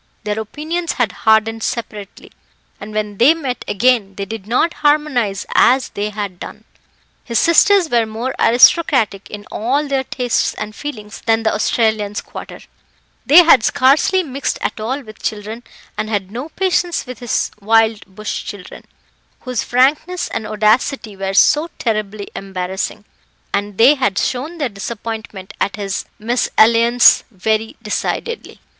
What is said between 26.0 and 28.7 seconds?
MESALLIANCE very decidedly.